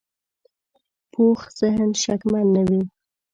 [1.13, 2.81] پوخ ذهن شکمن نه وي